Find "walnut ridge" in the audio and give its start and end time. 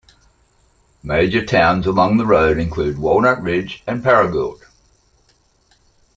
2.97-3.83